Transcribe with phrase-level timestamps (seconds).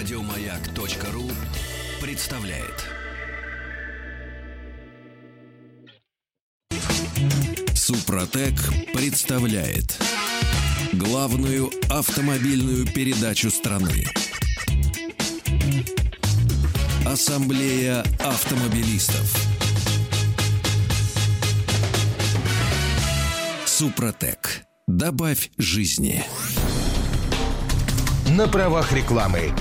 [0.00, 1.30] Радиомаяк.ру
[2.00, 2.86] представляет.
[7.74, 8.54] Супротек
[8.94, 10.00] представляет
[10.94, 14.06] главную автомобильную передачу страны.
[17.04, 19.36] Ассамблея автомобилистов.
[23.66, 24.62] Супротек.
[24.86, 26.24] Добавь жизни.
[28.30, 29.52] На правах рекламы.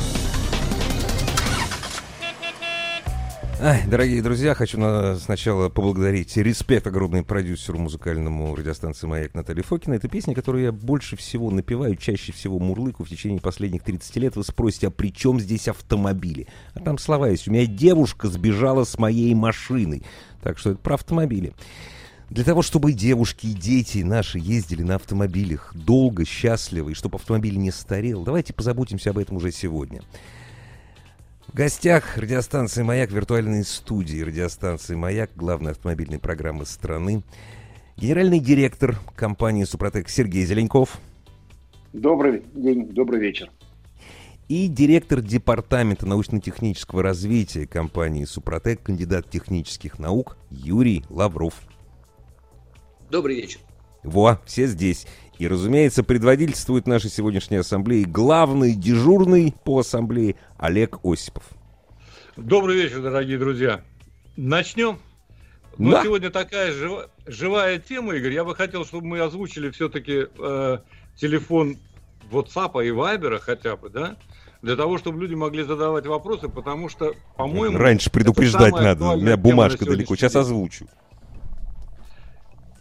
[3.62, 9.95] Ай, дорогие друзья, хочу на, сначала поблагодарить респект огромный продюсеру музыкальному радиостанции «Маяк» Натальи Фокина.
[9.95, 14.38] Это песня, которую я больше всего напеваю, чаще всего мурлыку в течение последних 30 лет.
[14.38, 16.48] Вы спросите, а при чем здесь автомобили?
[16.73, 17.50] А там слова есть.
[17.50, 20.03] У меня девушка сбежала с моей машиной.
[20.41, 21.52] Так что это про автомобили.
[22.30, 27.58] Для того, чтобы девушки и дети наши ездили на автомобилях долго, счастливо, и чтобы автомобиль
[27.58, 30.02] не старел, давайте позаботимся об этом уже сегодня.
[31.50, 37.23] В гостях радиостанции «Маяк» виртуальной студии радиостанции «Маяк», главной автомобильной программы страны,
[37.97, 41.00] генеральный директор компании «Супротек» Сергей Зеленков.
[41.92, 43.50] Добрый день, добрый вечер.
[44.47, 51.55] И директор департамента научно-технического развития компании «Супротек», кандидат технических наук Юрий Лавров.
[53.09, 53.59] Добрый вечер.
[54.03, 55.08] Во, все здесь.
[55.40, 61.45] И, разумеется, предводительствует нашей сегодняшней ассамблеи главный дежурный по ассамблее Олег Осипов.
[62.36, 63.80] Добрый вечер, дорогие друзья.
[64.36, 65.00] Начнем.
[65.78, 66.04] Ну, да.
[66.04, 67.08] сегодня такая жив...
[67.26, 68.34] живая тема, Игорь.
[68.34, 70.78] Я бы хотел, чтобы мы озвучили все-таки э,
[71.16, 71.78] телефон
[72.30, 74.17] WhatsApp и Viber хотя бы, да?
[74.62, 77.78] Для того, чтобы люди могли задавать вопросы, потому что, по-моему...
[77.78, 80.17] Раньше предупреждать надо, у меня бумажка далеко.
[80.17, 80.88] Сейчас озвучу.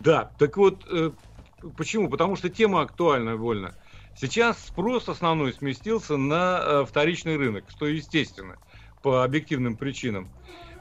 [0.01, 1.13] Да, так вот, э,
[1.77, 2.09] Почему?
[2.09, 3.75] Потому что тема актуальна больно.
[4.17, 8.57] Сейчас спрос основной сместился на э, вторичный рынок, что естественно,
[9.03, 10.29] по объективным причинам.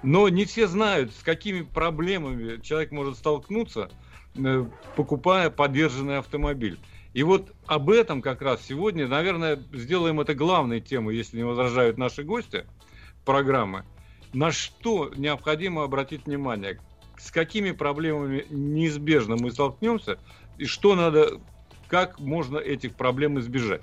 [0.03, 3.89] Но не все знают, с какими проблемами человек может столкнуться,
[4.35, 6.79] э, покупая подержанный автомобиль.
[7.13, 11.97] И вот об этом как раз сегодня, наверное, сделаем это главной темой, если не возражают
[11.97, 12.65] наши гости
[13.25, 13.85] программы.
[14.33, 16.79] На что необходимо обратить внимание?
[17.17, 20.19] С какими проблемами неизбежно мы столкнемся
[20.57, 21.39] и что надо,
[21.87, 23.81] как можно этих проблем избежать.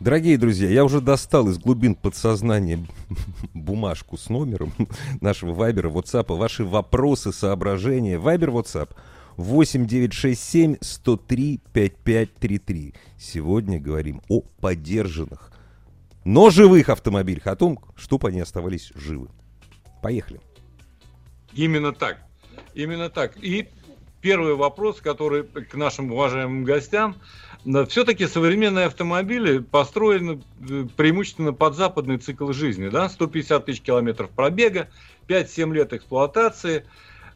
[0.00, 2.84] Дорогие друзья, я уже достал из глубин подсознания
[3.54, 4.72] бумажку с номером
[5.20, 8.18] нашего Вайбера, WhatsApp, ваши вопросы, соображения.
[8.18, 8.90] Вайбер, WhatsApp
[9.36, 12.94] 8967 103 5533.
[13.18, 15.52] Сегодня говорим о подержанных,
[16.24, 19.28] но живых автомобилях, о том, чтобы они оставались живы.
[20.02, 20.40] Поехали.
[21.52, 22.18] Именно так.
[22.74, 23.36] Именно так.
[23.42, 23.68] И
[24.20, 27.16] первый вопрос, который к нашим уважаемым гостям.
[27.88, 32.88] Все-таки современные автомобили построены э, преимущественно под западный цикл жизни.
[32.88, 33.08] Да?
[33.08, 34.88] 150 тысяч километров пробега,
[35.26, 36.84] 5-7 лет эксплуатации.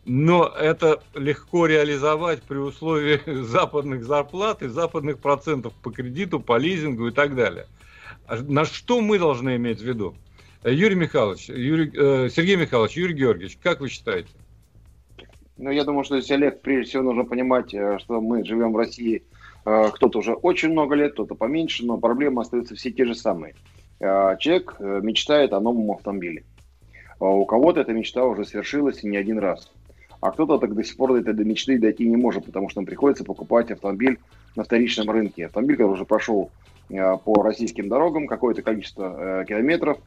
[0.05, 7.09] Но это легко реализовать при условии западных зарплат и западных процентов по кредиту, по лизингу
[7.09, 7.67] и так далее.
[8.27, 10.15] А на что мы должны иметь в виду?
[10.65, 14.31] Юрий Михайлович, Юрий, э, Сергей Михайлович, Юрий Георгиевич, как вы считаете?
[15.59, 18.77] Ну, я думаю, что здесь, Олег, прежде всего нужно понимать, э, что мы живем в
[18.77, 19.23] России,
[19.65, 23.55] э, кто-то уже очень много лет, кто-то поменьше, но проблемы остаются все те же самые.
[24.01, 26.45] Э, человек мечтает о новом автомобиле.
[27.21, 29.71] У кого-то эта мечта уже свершилась не один раз.
[30.21, 32.87] А кто-то так до сих пор до этой мечты дойти не может, потому что им
[32.87, 34.19] приходится покупать автомобиль
[34.57, 35.47] на вторичном рынке.
[35.47, 36.51] Автомобиль, который уже прошел
[36.89, 39.99] по российским дорогам какое-то количество километров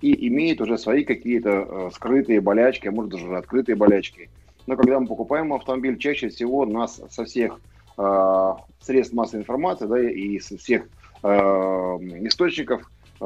[0.00, 4.30] и имеет уже свои какие-то скрытые болячки, а может даже открытые болячки–
[4.66, 7.60] но когда мы покупаем автомобиль, чаще всего нас со всех
[7.98, 10.88] э, средств массовой информации да, и со всех
[11.22, 12.90] э, источников
[13.20, 13.24] э,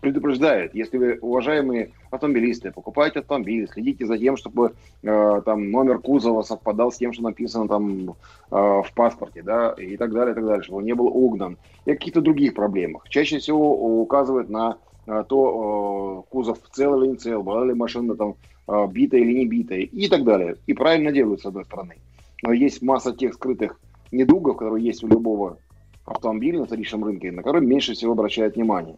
[0.00, 6.42] предупреждает, если вы, уважаемые автомобилисты, покупаете автомобиль, следите за тем, чтобы э, там номер кузова
[6.42, 8.12] совпадал с тем, что написано там э,
[8.50, 11.92] в паспорте, да, и так далее, и так далее, чтобы он не был угнан, и
[11.92, 13.08] о каких-то других проблемах.
[13.08, 18.16] Чаще всего указывает на э, то, э, кузов цел или не цел, была ли машина
[18.16, 18.34] там
[18.68, 20.56] битая или не битая и так далее.
[20.66, 21.96] И правильно делают, с одной стороны.
[22.42, 23.78] Но есть масса тех скрытых
[24.12, 25.58] недугов, которые есть у любого
[26.04, 28.96] автомобиля на вторичном рынке, на которые меньше всего обращают внимание.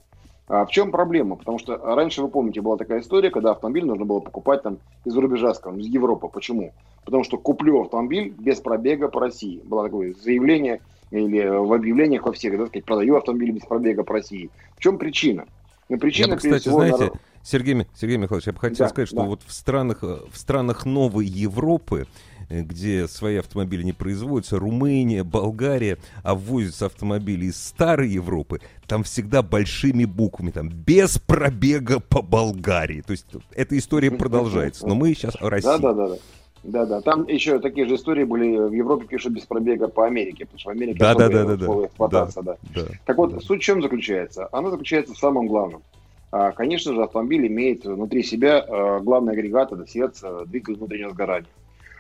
[0.48, 1.36] А в чем проблема?
[1.36, 5.16] Потому что раньше, вы помните, была такая история, когда автомобиль нужно было покупать там из
[5.16, 6.28] рубежа, скажем, из Европы.
[6.28, 6.72] Почему?
[7.04, 9.60] Потому что куплю автомобиль без пробега по России.
[9.64, 10.80] Было такое заявление
[11.10, 14.50] или в объявлениях во всех, да, сказать, продаю автомобиль без пробега по России.
[14.76, 15.46] В чем причина?
[15.88, 17.12] Ну, причина, Я бы, кстати, всего, знаете,
[17.42, 19.24] Сергей, Сергей Михайлович, я бы хотел да, сказать, что да.
[19.24, 22.06] вот в странах, в странах новой Европы
[22.48, 29.02] э, где свои автомобили не производятся, Румыния, Болгария, а ввозятся автомобили из старой Европы, там
[29.02, 33.00] всегда большими буквами, там, без пробега по Болгарии.
[33.00, 34.86] То есть эта история продолжается.
[34.86, 35.68] Но мы сейчас о России.
[35.68, 36.08] Да, да, да.
[36.08, 36.16] да.
[36.64, 37.00] Да, да.
[37.00, 40.70] Там еще такие же истории были в Европе пишут без пробега по Америке, потому что
[40.70, 41.66] в Америке да, да, да, да, да.
[41.86, 42.56] эксплуатация, да.
[42.74, 42.82] да.
[43.04, 44.48] Так вот, суть в чем заключается?
[44.52, 45.82] Она заключается в самом главном.
[46.32, 51.48] А, конечно же, автомобиль имеет внутри себя а, главный агрегат, это сердце, двигатель внутреннего сгорания.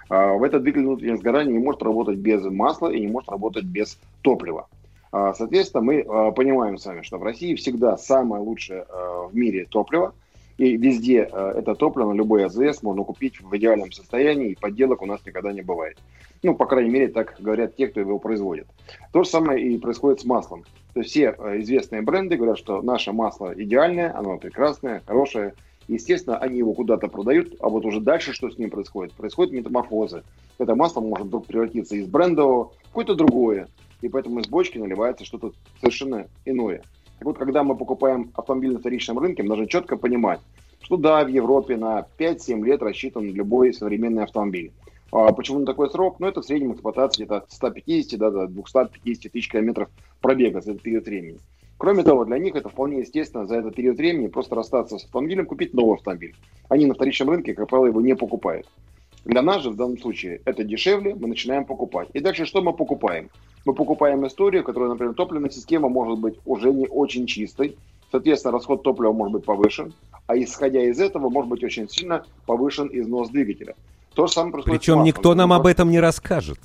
[0.08, 3.64] А, в этот двигатель внутреннего сгорания не может работать без масла и не может работать
[3.64, 4.68] без топлива.
[5.10, 8.86] Соответственно, мы понимаем с вами, что в России всегда самое лучшее
[9.30, 10.14] в мире топливо–
[10.58, 15.06] и везде э, это топливо любой АЗС можно купить в идеальном состоянии, и подделок у
[15.06, 15.98] нас никогда не бывает.
[16.42, 18.66] Ну, по крайней мере, так говорят те, кто его производит.
[19.12, 20.64] То же самое и происходит с маслом.
[20.94, 25.54] То есть все э, известные бренды говорят, что наше масло идеальное, оно прекрасное, хорошее.
[25.88, 29.12] Естественно, они его куда-то продают, а вот уже дальше что с ним происходит?
[29.14, 30.22] Происходит метаморфозы.
[30.58, 33.68] Это масло может вдруг превратиться из брендового в какое-то другое.
[34.00, 36.82] И поэтому из бочки наливается что-то совершенно иное.
[37.22, 40.40] Так вот, когда мы покупаем автомобиль на вторичном рынке, мы должны четко понимать,
[40.80, 44.72] что да, в Европе на 5-7 лет рассчитан любой современный автомобиль.
[45.12, 46.18] А почему на такой срок?
[46.18, 49.88] Ну, это в среднем эксплуатация где-то от 150 да, до 250 тысяч километров
[50.20, 51.38] пробега за этот период времени.
[51.78, 55.46] Кроме того, для них это вполне естественно за этот период времени просто расстаться с автомобилем,
[55.46, 56.34] купить новый автомобиль.
[56.68, 58.66] Они на вторичном рынке, как правило, его не покупают.
[59.24, 62.08] Для нас же в данном случае это дешевле, мы начинаем покупать.
[62.12, 63.30] И дальше что мы покупаем?
[63.64, 67.76] Мы покупаем историю, которая, например, топливная система может быть уже не очень чистой,
[68.10, 69.94] соответственно, расход топлива может быть повышен,
[70.26, 73.76] а исходя из этого может быть очень сильно повышен износ двигателя.
[74.14, 76.58] То же самое происходит Причем никто нам об этом не расскажет.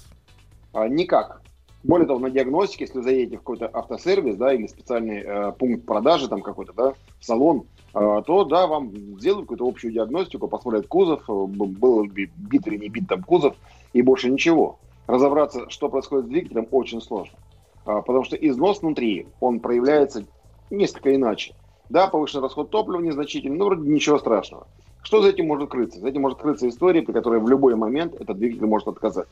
[0.73, 1.41] А, никак.
[1.83, 6.27] Более того, на диагностике, если заедете в какой-то автосервис, да, или специальный э, пункт продажи
[6.27, 7.65] там какой-то, да, в салон,
[8.25, 13.07] то, да, вам сделают какую-то общую диагностику, посмотрят кузов, э, был бит или не бит
[13.07, 13.55] там кузов,
[13.93, 17.37] и больше ничего разобраться, что происходит с двигателем, очень сложно.
[17.85, 20.25] А, потому что износ внутри, он проявляется
[20.69, 21.55] несколько иначе.
[21.89, 24.67] Да, повышенный расход топлива незначительный, но вроде ничего страшного.
[25.01, 26.01] Что за этим может крыться?
[26.01, 29.27] За этим может крыться история, при которой в любой момент этот двигатель может отказать.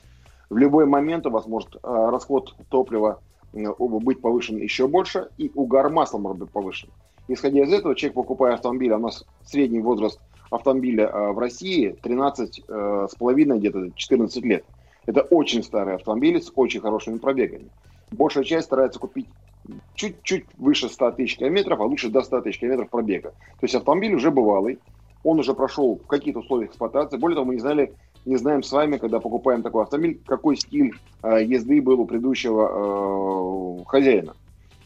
[0.49, 3.19] В любой момент у вас может а, расход топлива
[3.51, 6.89] быть повышен еще больше, и угар масла может быть повышен.
[7.27, 10.19] Исходя из этого, человек, покупая автомобиль, а у нас средний возраст
[10.51, 14.63] автомобиля а, в России 13 э, с половиной, где-то 14 лет.
[15.05, 17.69] Это очень старые автомобили с очень хорошими пробегами.
[18.11, 19.27] Большая часть старается купить
[19.95, 23.29] чуть-чуть выше 100 тысяч километров, а лучше до 100 тысяч километров пробега.
[23.29, 24.79] То есть автомобиль уже бывалый,
[25.23, 27.17] он уже прошел в каких-то условиях эксплуатации.
[27.17, 27.93] Более того, мы не знали,
[28.25, 30.93] не знаем с вами, когда покупаем такой автомобиль, какой стиль
[31.23, 34.35] э, езды был у предыдущего э, хозяина.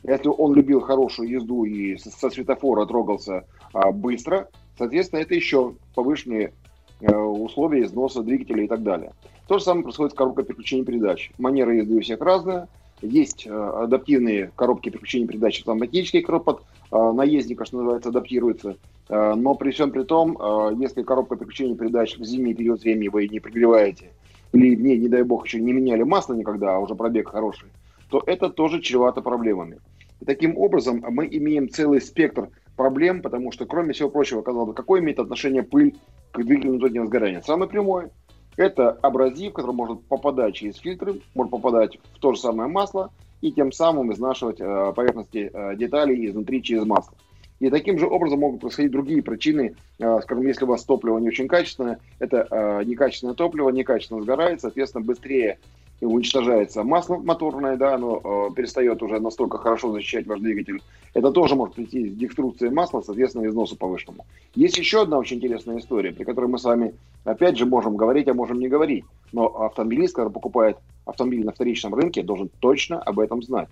[0.03, 6.53] Если он любил хорошую езду и со, светофора трогался э, быстро, соответственно, это еще повышенные
[7.01, 9.11] э, условия износа двигателя и так далее.
[9.47, 11.31] То же самое происходит с коробкой переключения передач.
[11.37, 12.67] Манера езды у всех разная.
[13.01, 18.77] Есть э, адаптивные коробки переключения передач, автоматические коробки э, наездника, что называется, адаптируются.
[19.09, 23.07] Э, но при всем при том, э, если коробка переключения передач в зимний период времени
[23.07, 24.11] вы не прогреваете,
[24.51, 27.69] или, не, не дай бог, еще не меняли масло никогда, а уже пробег хороший,
[28.09, 29.79] то это тоже чревато проблемами.
[30.19, 34.73] И таким образом мы имеем целый спектр проблем, потому что, кроме всего прочего, казалось бы,
[34.73, 35.95] какое имеет отношение пыль
[36.31, 37.41] к двигателю внутреннего сгорания?
[37.41, 38.09] Самое прямое–
[38.57, 43.11] это абразив, который может попадать через фильтры, может попадать в то же самое масло
[43.41, 47.15] и тем самым изнашивать э, поверхности э, деталей изнутри через масло.
[47.59, 49.75] И таким же образом могут происходить другие причины.
[49.99, 54.61] Э, скажем, если у вас топливо не очень качественное, это э, некачественное топливо, некачественно сгорает,
[54.61, 55.59] соответственно, быстрее
[56.05, 60.81] уничтожается масло моторное, да, оно э, перестает уже настолько хорошо защищать ваш двигатель.
[61.13, 64.25] Это тоже может прийти с деструкцией масла, соответственно, износу повышенному.
[64.55, 66.93] Есть еще одна очень интересная история, при которой мы с вами,
[67.25, 69.03] опять же, можем говорить, а можем не говорить.
[69.33, 73.67] Но автомобилист, когда покупает автомобиль на вторичном рынке, должен точно об этом знать.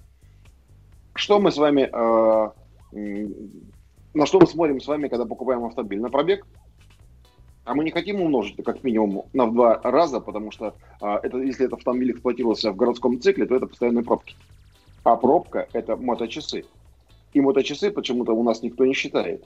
[1.13, 3.27] Что мы с вами, э,
[4.13, 6.01] на что мы смотрим с вами, когда покупаем автомобиль?
[6.01, 6.45] На пробег?
[7.67, 11.19] А мы не хотим умножить это как минимум на в два раза, потому что а,
[11.21, 14.37] это, если этот автомобиль эксплуатировался в городском цикле, то это постоянные пробки.
[15.03, 16.63] А пробка– это моточасы.
[17.33, 19.43] И моточасы почему-то у нас никто не считает.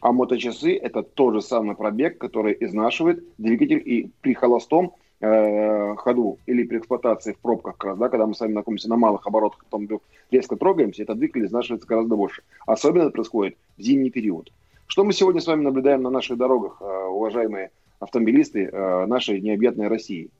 [0.00, 6.38] А моточасы– это тот же самый пробег, который изнашивает двигатель и при холостом э, ходу
[6.46, 9.26] или при эксплуатации в пробках, как раз, да, когда мы с вами находимся на малых
[9.26, 9.88] оборотах, потом
[10.30, 12.44] резко трогаемся, этот двигатель изнашивается гораздо больше.
[12.64, 14.52] Особенно это происходит в зимний период.
[14.86, 19.88] Что мы сегодня с вами наблюдаем на наших дорогах, э, уважаемые автомобилисты э, нашей необъятной
[19.88, 20.30] России?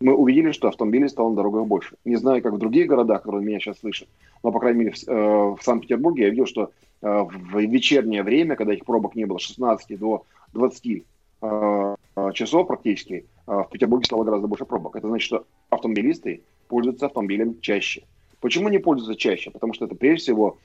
[0.00, 1.96] Мы увидели, что автомобилей стало на дорогах больше.
[2.04, 4.08] Не знаю, как в других городах, которые меня сейчас слышат,
[4.42, 6.70] но, по крайней мере, в, э, в Санкт-Петербурге я видел, что
[7.02, 11.02] в вечернее время, когда этих пробок не было, с 16 до 20
[11.40, 11.96] э,
[12.34, 14.96] часов практически в Петербурге стало гораздо больше пробок.
[14.96, 18.02] Это значит, что автомобилисты пользуются автомобилем чаще.
[18.40, 19.50] Почему не пользуются чаще?
[19.50, 20.58] Потому что это прежде всего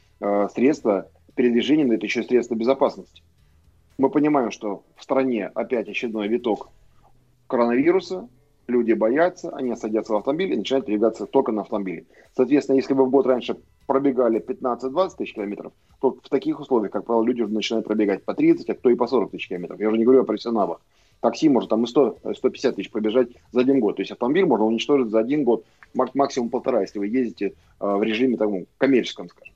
[0.51, 3.21] средство передвижения, но это еще средство безопасности.
[3.97, 6.69] Мы понимаем, что в стране опять очередной виток
[7.47, 8.27] коронавируса,
[8.67, 12.05] люди боятся, они садятся в автомобиль и начинают передвигаться только на автомобиле.
[12.35, 17.05] Соответственно, если вы в год раньше пробегали 15-20 тысяч километров, то в таких условиях, как
[17.05, 19.79] правило, люди уже начинают пробегать по 30, а кто и по 40 тысяч километров.
[19.79, 20.81] Я уже не говорю о профессионалах.
[21.21, 23.95] Такси может там и 100, 150 тысяч пробежать за один год.
[23.95, 25.63] То есть автомобиль можно уничтожить за один год,
[25.93, 29.54] максимум полтора, если вы ездите в режиме таком коммерческом, скажем.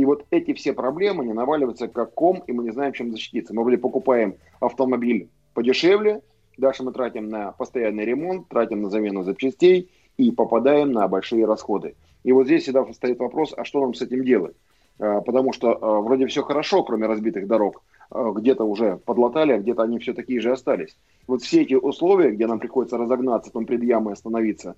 [0.00, 3.52] И вот эти все проблемы не наваливаются как ком, и мы не знаем, чем защититься.
[3.52, 6.22] Мы вроде покупаем автомобиль подешевле,
[6.56, 11.96] дальше мы тратим на постоянный ремонт, тратим на замену запчастей и попадаем на большие расходы.
[12.24, 14.56] И вот здесь всегда стоит вопрос, а что нам с этим делать?
[14.98, 17.82] А, потому что а, вроде все хорошо, кроме разбитых дорог.
[18.10, 20.96] А, где-то уже подлатали, а где-то они все такие же остались.
[21.26, 24.76] Вот все эти условия, где нам приходится разогнаться, там пред ямой остановиться,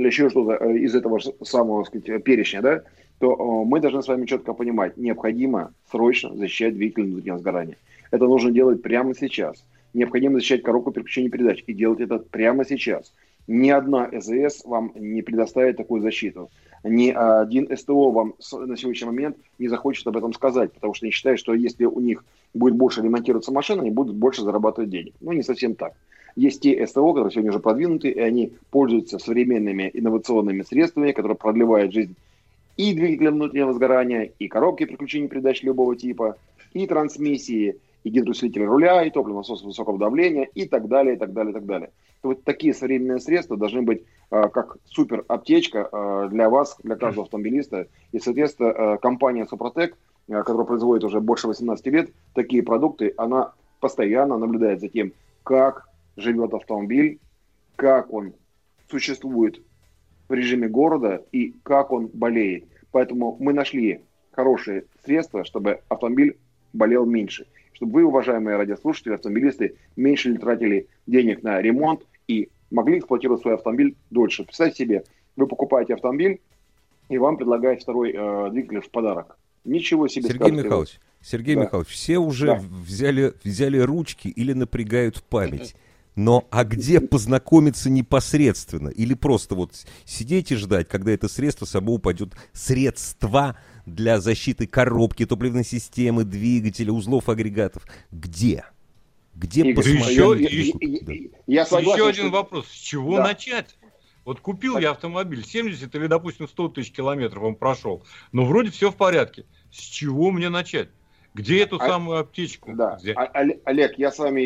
[0.00, 2.82] или еще что-то э, из этого самого сказать, перечня, да,
[3.18, 7.76] то э, мы должны с вами четко понимать, необходимо срочно защищать двигатель внутреннего сгорания.
[8.10, 9.62] Это нужно делать прямо сейчас.
[9.92, 13.12] Необходимо защищать коробку переключения передач и делать это прямо сейчас.
[13.46, 16.50] Ни одна СЗС вам не предоставит такую защиту.
[16.82, 21.12] Ни один СТО вам на сегодняшний момент не захочет об этом сказать, потому что они
[21.12, 25.12] считают, что если у них будет больше ремонтироваться машина, они будут больше зарабатывать денег.
[25.20, 25.92] Ну, не совсем так.
[26.36, 31.92] Есть те СТО, которые сегодня уже продвинуты, и они пользуются современными инновационными средствами, которые продлевают
[31.92, 32.16] жизнь
[32.80, 36.36] и двигателя внутреннего сгорания, и коробки переключения передач любого типа,
[36.72, 41.34] и трансмиссии, и гидроусилитель руля, и топливный насос высокого давления, и так далее, и так
[41.34, 41.90] далее, и так далее.
[42.22, 46.96] То вот такие современные средства должны быть э, как супер аптечка э, для вас, для
[46.96, 47.86] каждого автомобилиста.
[48.12, 53.52] И, соответственно, э, компания Супротек, э, которая производит уже больше 18 лет такие продукты, она
[53.80, 57.18] постоянно наблюдает за тем, как живет автомобиль,
[57.76, 58.34] как он
[58.90, 59.62] существует
[60.28, 62.66] в режиме города и как он болеет.
[62.92, 64.02] Поэтому мы нашли
[64.32, 66.38] хорошие средства, чтобы автомобиль
[66.72, 67.46] болел меньше.
[67.72, 73.96] Чтобы вы, уважаемые радиослушатели, автомобилисты, меньше тратили денег на ремонт и могли эксплуатировать свой автомобиль
[74.10, 74.44] дольше.
[74.44, 75.04] Представьте себе,
[75.36, 76.40] вы покупаете автомобиль,
[77.08, 79.38] и вам предлагают второй э, двигатель в подарок.
[79.64, 80.28] Ничего себе.
[80.28, 81.62] Сергей скажете, Михайлович, Сергей да.
[81.62, 82.62] Михайлович, все уже да.
[82.86, 85.74] взяли, взяли ручки или напрягают память.
[86.16, 88.88] Но а где познакомиться непосредственно?
[88.88, 89.72] Или просто вот
[90.04, 92.34] сидеть и ждать, когда это средство само упадет?
[92.52, 97.84] Средства для защиты коробки, топливной системы, двигателя, узлов, агрегатов.
[98.10, 98.64] Где?
[99.34, 100.50] Где Игорь, посмотреть?
[100.50, 101.12] Еще, я, да.
[101.46, 102.32] я согласен, еще один что...
[102.32, 102.66] вопрос.
[102.66, 103.24] С чего да.
[103.24, 103.76] начать?
[104.24, 104.82] Вот купил так.
[104.82, 108.04] я автомобиль 70 или, допустим, 100 тысяч километров он прошел.
[108.32, 109.46] Но вроде все в порядке.
[109.72, 110.90] С чего мне начать?
[111.34, 112.96] Где эту а, самую аптечку да.
[112.96, 113.16] взять?
[113.16, 113.30] А,
[113.64, 114.40] Олег, я с вами,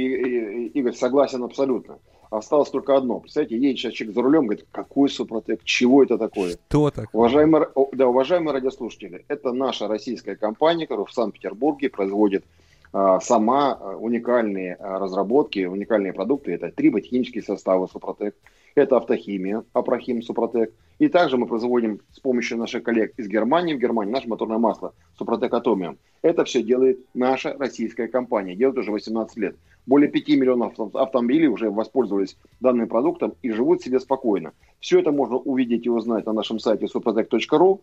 [0.68, 1.98] Игорь, согласен абсолютно.
[2.30, 3.20] Осталось только одно.
[3.20, 6.56] Представляете, едет сейчас человек за рулем, говорит, какой Супротек, чего это такое?
[6.68, 7.08] Что такое?
[7.12, 12.44] Уважаемые, да, уважаемые радиослушатели, это наша российская компания, которая в Санкт-Петербурге производит
[12.92, 16.52] а, сама а, уникальные а, разработки, уникальные продукты.
[16.52, 18.34] Это три ботанические составы Супротек,
[18.74, 20.72] это автохимия, Апрохим, Супротек.
[20.98, 24.94] И также мы производим с помощью наших коллег из Германии, в Германии наше моторное масло
[25.18, 25.98] Супротек Атомиум.
[26.22, 29.56] Это все делает наша российская компания, делает уже 18 лет.
[29.86, 34.52] Более 5 миллионов автомобилей уже воспользовались данным продуктом и живут себе спокойно.
[34.80, 37.80] Все это можно увидеть и узнать на нашем сайте suprotec.ru.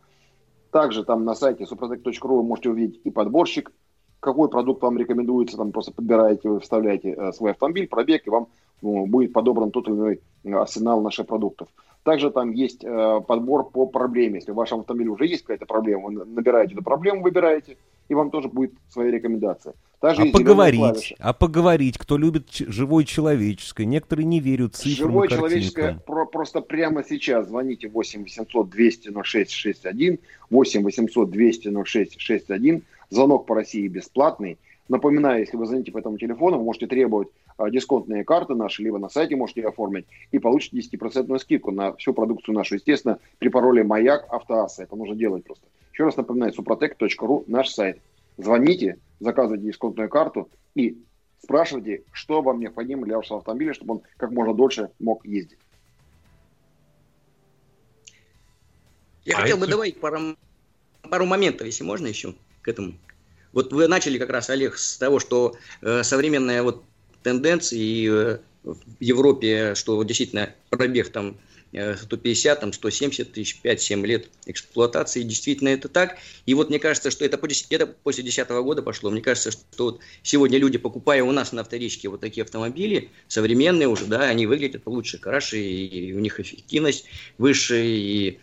[0.71, 3.71] Также там на сайте suprotec.ru вы можете увидеть и подборщик,
[4.21, 8.47] какой продукт вам рекомендуется, там просто подбираете, вы вставляете э, свой автомобиль, пробег, и вам
[8.81, 11.67] будет подобран тот или иной э, арсенал наших продуктов.
[12.03, 14.35] Также там есть э, подбор по проблеме.
[14.35, 17.77] Если в вашем автомобиле уже есть какая-то проблема, вы набираете эту проблему, выбираете,
[18.09, 19.75] и вам тоже будет своя рекомендация.
[19.99, 23.85] Также а поговорить, а поговорить, кто любит живое человеческое.
[23.85, 30.17] Некоторые не верят цифрам Живое человеческое про, просто прямо сейчас звоните 8 800 200 0661,
[30.49, 32.81] 8 800 200 0661.
[33.11, 34.57] Звонок по России бесплатный.
[34.91, 38.99] Напоминаю, если вы звоните по этому телефону, вы можете требовать а, дисконтные карты наши, либо
[38.99, 42.75] на сайте можете оформить, и получите 10% скидку на всю продукцию нашу.
[42.75, 44.83] Естественно, при пароле «Маяк Автоасса».
[44.83, 45.65] Это нужно делать просто.
[45.93, 48.01] Еще раз напоминаю, suprotec.ru наш сайт.
[48.35, 50.97] Звоните, заказывайте дисконтную карту и
[51.41, 55.59] спрашивайте, что вам необходимо для вашего автомобиля, чтобы он как можно дольше мог ездить.
[59.23, 59.65] Я а хотел это...
[59.65, 60.35] бы добавить пару,
[61.09, 62.95] пару моментов, если можно еще к этому.
[63.53, 66.83] Вот вы начали как раз, Олег, с того, что э, современная вот
[67.23, 71.37] тенденция и э, в Европе, что действительно пробег там
[71.73, 75.23] 150, там, 170 тысяч, 5-7 лет эксплуатации.
[75.23, 76.17] Действительно, это так.
[76.45, 79.09] И вот мне кажется, что это, это после 2010 года пошло.
[79.09, 83.87] Мне кажется, что вот сегодня люди, покупая у нас на авторичке вот такие автомобили, современные
[83.87, 87.05] уже, да, они выглядят лучше, краше, и у них эффективность
[87.37, 88.39] выше, и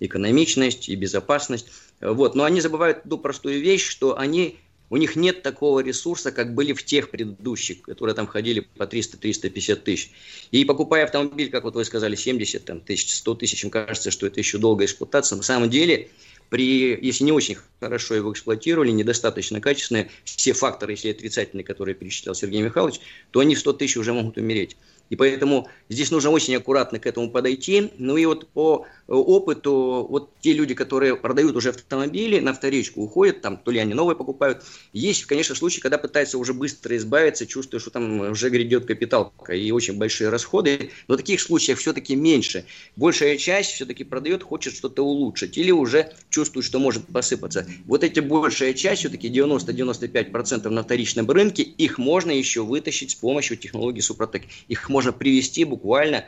[0.00, 1.68] экономичность, и безопасность.
[2.00, 2.34] Вот.
[2.34, 6.72] Но они забывают ту простую вещь, что они у них нет такого ресурса, как были
[6.72, 10.12] в тех предыдущих, которые там ходили по 300-350 тысяч.
[10.52, 14.26] И покупая автомобиль, как вот вы сказали, 70 там, тысяч, 100 тысяч, им кажется, что
[14.26, 15.36] это еще долгая эксплуатация.
[15.36, 16.08] На самом деле,
[16.50, 22.36] при, если не очень хорошо его эксплуатировали, недостаточно качественные, все факторы, если отрицательные, которые перечислял
[22.36, 23.00] Сергей Михайлович,
[23.32, 24.76] то они в 100 тысяч уже могут умереть.
[25.10, 27.90] И поэтому здесь нужно очень аккуратно к этому подойти.
[27.98, 33.02] Ну и вот по э, опыту, вот те люди, которые продают уже автомобили на вторичку,
[33.02, 34.64] уходят, там, то ли они новые покупают.
[34.92, 39.70] Есть, конечно, случаи, когда пытаются уже быстро избавиться, чувствуя, что там уже грядет капиталка и
[39.70, 40.90] очень большие расходы.
[41.08, 42.64] Но таких случаев все-таки меньше.
[42.96, 45.56] Большая часть все-таки продает, хочет что-то улучшить.
[45.58, 47.66] Или уже чувствует, что может посыпаться.
[47.86, 53.56] Вот эти большая часть, все-таки 90-95% на вторичном рынке, их можно еще вытащить с помощью
[53.56, 54.42] технологии Супротек.
[54.68, 56.24] Их можно привести буквально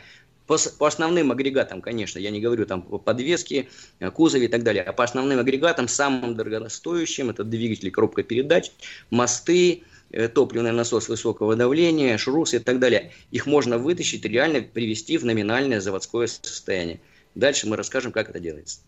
[0.47, 3.67] по, по основным агрегатам, конечно, я не говорю там по подвеске,
[4.13, 8.71] кузове и так далее, а по основным агрегатам, самым дорогостоящим, это двигатели, коробка передач,
[9.09, 13.11] мосты, э, топливный насос высокого давления, шрус и так далее.
[13.31, 17.01] Их можно вытащить, реально привести в номинальное заводское состояние.
[17.35, 18.81] Дальше мы расскажем, как это делается.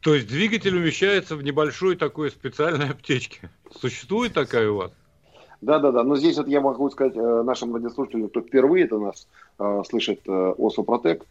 [0.00, 3.48] То есть двигатель умещается в небольшой такой специальной аптечке.
[3.80, 4.92] Существует такая у вас?
[5.60, 6.02] Да, да, да.
[6.04, 10.20] Но здесь вот я могу сказать э, нашим радиослушателям, кто впервые это нас э, слышит
[10.26, 11.26] э, о Супротек,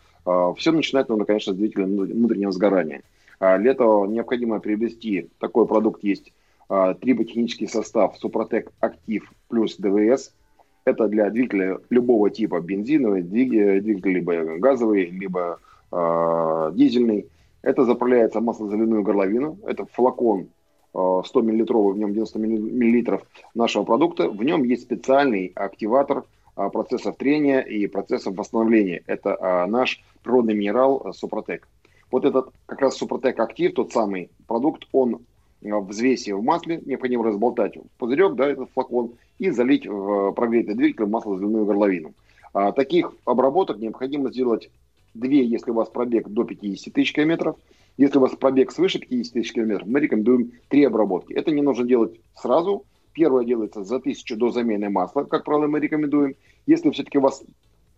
[0.57, 3.01] все начинать нужно, конечно, с двигателя внутреннего сгорания.
[3.39, 6.33] А для этого необходимо приобрести, такой продукт есть,
[6.67, 10.33] триботехнический состав Супротек Актив плюс ДВС.
[10.83, 15.59] Это для двигателя любого типа, бензиновый, двигатель либо газовый, либо
[15.91, 17.27] э, дизельный.
[17.61, 19.57] Это заправляется маслозаливную горловину.
[19.65, 20.49] Это флакон
[20.91, 23.21] 100 э, миллилитровый, в нем 90 миллилитров
[23.53, 24.29] нашего продукта.
[24.29, 29.03] В нем есть специальный активатор э, процессов трения и процессов восстановления.
[29.05, 31.67] Это э, наш природный минерал Супротек.
[32.11, 35.19] Вот этот как раз Супротек Актив, тот самый продукт, он
[35.61, 41.03] в в масле, необходимо разболтать в пузырек, да, этот флакон, и залить в прогретый двигатель
[41.03, 42.13] в маслозаливную горловину.
[42.53, 44.71] А, таких обработок необходимо сделать
[45.13, 47.57] две, если у вас пробег до 50 тысяч километров–
[47.99, 51.33] если у вас пробег свыше 50 тысяч километров, мы рекомендуем три обработки.
[51.33, 52.85] Это не нужно делать сразу.
[53.11, 56.35] Первое делается за тысячу до замены масла, как правило, мы рекомендуем.
[56.65, 57.43] Если все-таки у вас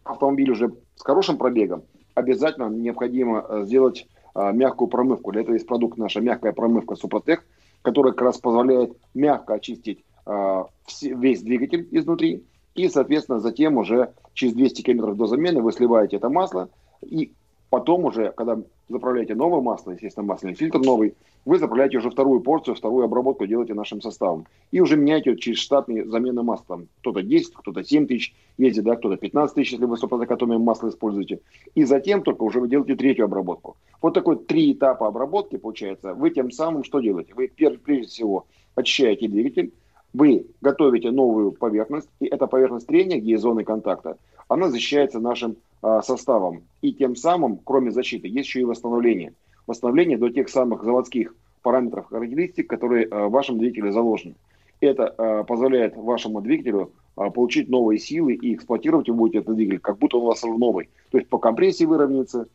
[0.04, 1.84] автомобиль уже с хорошим пробегом,
[2.16, 5.32] обязательно необходимо э, сделать а, мягкую промывку.
[5.34, 7.46] Для этого есть продукт наша мягкая промывка Супротек,
[7.84, 10.66] которая как раз позволяет мягко очистить а,
[11.04, 12.44] весь двигатель изнутри.
[12.74, 16.70] И, соответственно, затем уже через 200 км до замены вы сливаете это масло
[17.02, 17.34] и
[17.72, 22.76] Потом уже, когда заправляете новое масло, естественно, масляный фильтр новый, вы заправляете уже вторую порцию,
[22.76, 24.46] вторую обработку делаете нашим составом.
[24.72, 26.82] И уже меняете через штатные замены масла.
[27.00, 31.40] Кто-то 10, кто-то 7 тысяч ездит, да, кто-то 15 тысяч, если вы сопротокатомное масло используете.
[31.74, 33.78] И затем только уже вы делаете третью обработку.
[34.02, 36.14] Вот такой три этапа обработки получается.
[36.14, 37.34] Вы тем самым что делаете?
[37.34, 39.72] Вы прежде всего очищаете двигатель,
[40.14, 44.18] вы готовите новую поверхность, и эта поверхность трения, где есть зоны контакта,
[44.52, 46.64] она защищается нашим а, составом.
[46.82, 49.34] И тем самым, кроме защиты, есть еще и восстановление.
[49.66, 54.36] Восстановление до тех самых заводских параметров характеристик, которые а, в вашем двигателе заложены.
[54.82, 60.00] Это а, позволяет вашему двигателю получить новые силы и эксплуатировать вы будете этот двигатель, как
[60.00, 60.90] будто он у вас новый.
[61.12, 62.48] То есть по компрессии выровняется,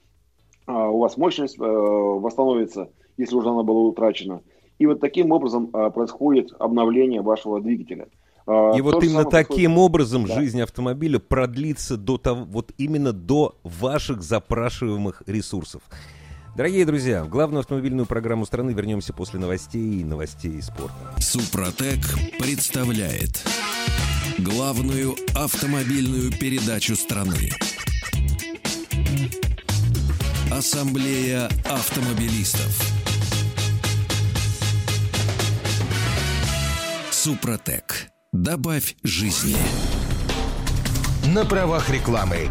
[0.66, 4.40] у вас мощность восстановится, если уже она была утрачена.
[4.78, 8.08] И вот таким образом происходит обновление вашего двигателя.
[8.46, 9.78] А, И вот именно таким происходит...
[9.78, 10.34] образом да.
[10.34, 15.82] жизнь автомобиля продлится до того, вот именно до ваших запрашиваемых ресурсов.
[16.56, 20.94] Дорогие друзья, в главную автомобильную программу страны вернемся после новостей и новостей спорта.
[21.18, 22.00] Супротек
[22.38, 23.44] представляет
[24.38, 27.50] главную автомобильную передачу страны.
[30.50, 32.80] Ассамблея автомобилистов.
[37.10, 38.15] Супротек.
[38.32, 39.56] Добавь жизни.
[41.32, 42.50] На правах рекламы.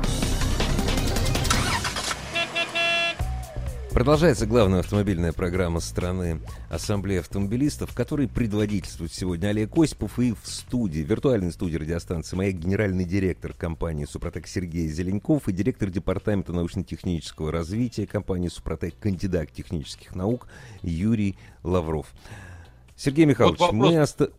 [3.91, 11.01] Продолжается главная автомобильная программа страны Ассамблея автомобилистов, которой предводительствует сегодня Олег Осипов и в студии,
[11.01, 17.51] в виртуальной студии радиостанции моя генеральный директор компании «Супротек» Сергей Зеленков и директор департамента научно-технического
[17.51, 20.47] развития компании «Супротек», кандидат технических наук
[20.81, 22.07] Юрий Лавров.
[22.97, 24.01] Сергей Михайлович, вот мы...
[24.01, 24.31] Оста...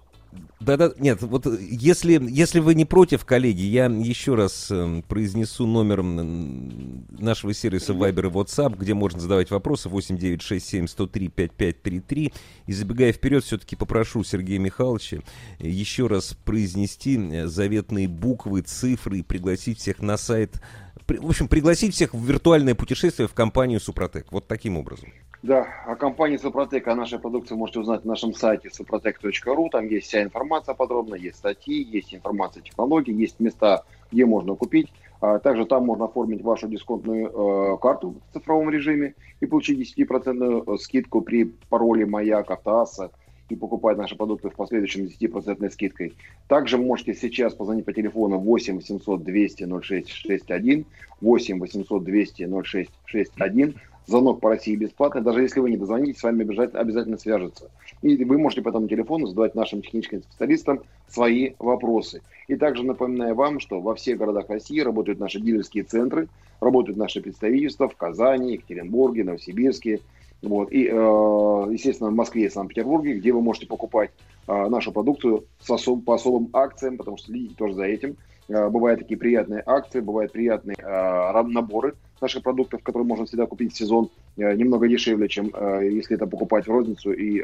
[0.59, 6.03] Да-да, нет, вот если, если вы не против, коллеги, я еще раз э, произнесу номер
[6.03, 12.33] нашего сервиса Viber и WhatsApp, где можно задавать вопросы 8967-103-5533.
[12.67, 15.19] И забегая вперед, все-таки попрошу Сергея Михайловича
[15.59, 20.61] еще раз произнести э, заветные буквы, цифры и пригласить всех на сайт
[21.09, 24.33] в общем, пригласить всех в виртуальное путешествие в компанию Супротек.
[24.33, 25.13] Вот таким образом.
[25.47, 29.69] Да, о компании Супротек, о нашей продукции можете узнать на нашем сайте suprotec.ru.
[29.71, 34.93] Там есть вся информация подробно, есть статьи, есть информация технологий, есть места, где можно купить.
[35.21, 40.79] А также там можно оформить вашу дисконтную э, карту в цифровом режиме и получить 10%
[40.79, 43.13] скидку при пароле «Маяк», «Автоасса»
[43.49, 46.15] и покупать наши продукты в последующем 10% скидкой.
[46.49, 50.87] Также можете сейчас позвонить по телефону 8 800 200 0661,
[51.21, 55.23] 8 800 200 0661, звонок по России бесплатный.
[55.23, 57.71] Даже если вы не дозвонитесь, с вами обязательно, обязательно свяжутся.
[58.03, 62.23] И вы можете по этому телефону задавать нашим техническим специалистам свои вопросы.
[62.49, 66.29] И также напоминаю вам, что во всех городах России работают наши дилерские центры,
[66.61, 70.01] работают наши представительства в Казани, Екатеринбурге, Новосибирске,
[70.43, 70.71] вот.
[70.71, 74.11] И, э, естественно, в Москве и Санкт-Петербурге, где вы можете покупать
[74.47, 78.17] э, нашу продукцию с особ, по особым акциям, потому что следите тоже за этим.
[78.49, 83.77] Э, бывают такие приятные акции, бывают приятные наборы наших продуктов, которые можно всегда купить в
[83.77, 85.47] сезон немного дешевле, чем
[85.83, 87.43] если это покупать в розницу и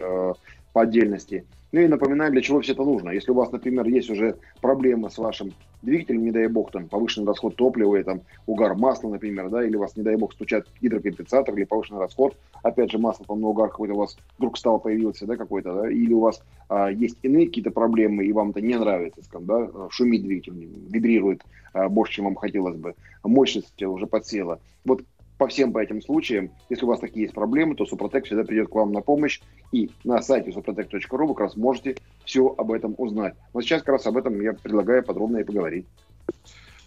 [0.72, 1.44] по отдельности.
[1.72, 3.11] Ну и напоминаю, для чего все это нужно.
[3.11, 7.26] Если у вас, например, есть уже проблемы с вашим двигателем, не дай бог, там, повышенный
[7.26, 10.66] расход топлива, и, там, угар масла, например, да, или у вас, не дай бог, стучат
[10.82, 14.80] гидрокомпенсатор, или повышенный расход, опять же, масло, там, на угар какой-то у вас вдруг стал
[14.80, 18.61] появился, да, какой-то, да, или у вас а, есть иные какие-то проблемы, и вам это
[18.61, 20.52] не нравится, скажем, да, шумит двигатель,
[20.90, 24.61] вибрирует а, больше, чем вам хотелось бы, мощность уже подсела.
[24.85, 25.02] Вот
[25.42, 28.68] по всем по этим случаям, если у вас такие есть проблемы, то Супротек всегда придет
[28.68, 29.40] к вам на помощь.
[29.72, 33.35] И на сайте suprotec.ru вы как раз можете все об этом узнать.
[33.52, 35.85] Но сейчас как раз об этом я предлагаю подробно и поговорить.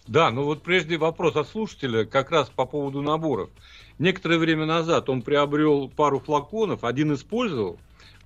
[0.06, 3.50] Да, ну вот прежде вопрос от слушателя как раз по поводу наборов.
[3.98, 7.76] Некоторое время назад он приобрел пару флаконов, один использовал,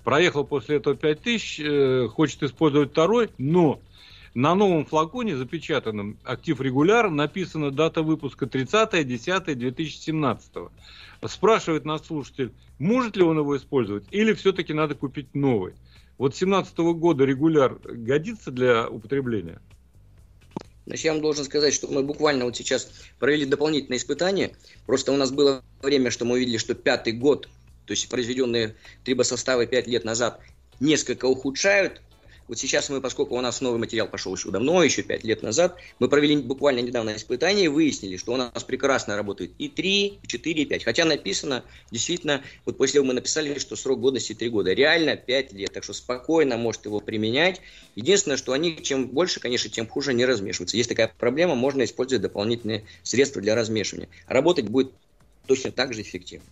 [0.05, 3.81] проехал после этого 5000, э, хочет использовать второй, но
[4.35, 10.71] на новом флаконе, запечатанном «Актив регуляр», написана дата выпуска 30.10.2017.
[11.27, 15.75] Спрашивает нас слушатель, может ли он его использовать или все-таки надо купить новый.
[16.19, 19.61] Вот 2017 года регуляр годится для употребления?
[20.87, 24.53] Значит, я вам должен сказать, что мы буквально вот сейчас провели дополнительные испытания.
[24.87, 27.49] Просто у нас было время, что мы увидели, что пятый год,
[27.87, 30.41] то есть произведенные трибосоставы пять лет назад,
[30.79, 32.01] несколько ухудшают
[32.51, 35.77] вот сейчас мы, поскольку у нас новый материал пошел еще давно, еще пять лет назад,
[36.01, 40.27] мы провели буквально недавно испытание и выяснили, что у нас прекрасно работает и 3, и
[40.27, 40.83] 4, и 5.
[40.83, 44.73] Хотя написано, действительно, вот после этого мы написали, что срок годности 3 года.
[44.73, 47.61] Реально 5 лет, так что спокойно может его применять.
[47.95, 50.77] Единственное, что они чем больше, конечно, тем хуже не размешиваются.
[50.77, 54.09] Есть такая проблема, можно использовать дополнительные средства для размешивания.
[54.27, 54.91] Работать будет
[55.47, 56.47] точно так же эффективно.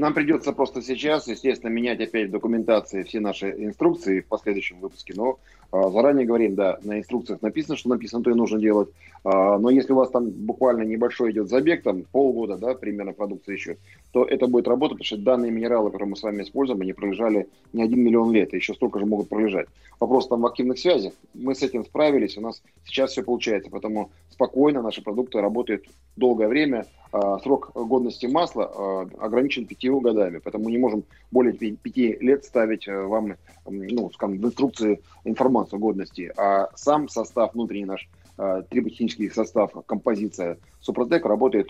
[0.00, 5.38] Нам придется просто сейчас, естественно, менять опять документации все наши инструкции в последующем выпуске, но
[5.72, 8.88] заранее говорим, да, на инструкциях написано, что написано, то и нужно делать.
[9.22, 13.52] А, но если у вас там буквально небольшой идет забег, там полгода, да, примерно продукции
[13.52, 13.76] еще,
[14.12, 17.48] то это будет работать, потому что данные минералы, которые мы с вами используем, они пролежали
[17.72, 19.68] не один миллион лет, и еще столько же могут пролежать.
[20.00, 21.12] Вопрос там в активных связях.
[21.34, 25.84] Мы с этим справились, у нас сейчас все получается, поэтому спокойно наши продукты работают
[26.16, 26.86] долгое время.
[27.12, 32.86] А, срок годности масла ограничен пятью годами, поэтому мы не можем более пяти лет ставить
[32.88, 33.34] э, вам,
[33.66, 39.72] ну, скажем, в инструкции информацию информацию годности, а сам состав, внутренний наш э, триботехнический состав,
[39.86, 41.68] композиция Супротек работает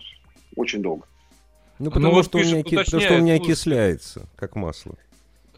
[0.56, 1.06] очень долго.
[1.78, 4.94] Ну, потому, ну, что, пишет, у меня, потому что у меня окисляется, как масло.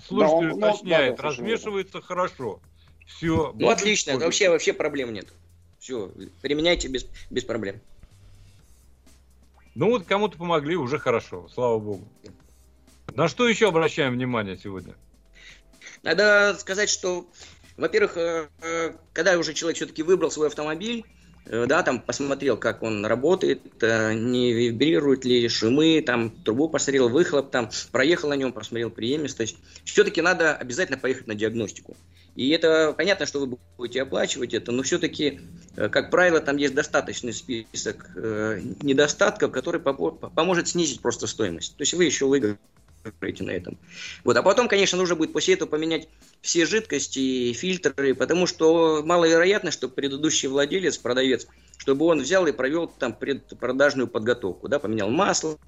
[0.07, 2.07] Слушатель да, уточняет, да, размешивается это.
[2.07, 2.61] хорошо.
[3.07, 3.53] Все.
[3.55, 5.33] Ну, отлично, вообще, вообще проблем нет.
[5.79, 7.81] Все, применяйте без, без проблем.
[9.75, 12.07] Ну вот кому-то помогли, уже хорошо, слава богу.
[13.15, 14.95] На что еще обращаем внимание сегодня?
[16.03, 17.27] Надо сказать, что
[17.77, 21.05] во-первых, э, э, когда уже человек все-таки выбрал свой автомобиль,
[21.47, 27.51] э, да, там посмотрел, как он работает, не вибрирует ли шумы, там трубу посмотрел, выхлоп,
[27.51, 29.57] там проехал на нем, посмотрел преемистость.
[29.85, 31.97] Все-таки надо обязательно поехать на диагностику.
[32.35, 35.41] И это понятно, что вы будете оплачивать это, но все-таки,
[35.77, 41.77] как правило, там есть достаточный список недостатков, который поможет снизить просто стоимость.
[41.77, 42.59] То есть вы еще выиграете
[43.41, 43.79] на этом.
[44.25, 44.37] Вот.
[44.37, 46.09] А потом, конечно, нужно будет после этого поменять
[46.41, 51.47] все жидкости фильтры, потому что маловероятно, что предыдущий владелец, продавец,
[51.79, 55.59] чтобы он взял и провел там предпродажную подготовку, да, поменял масло,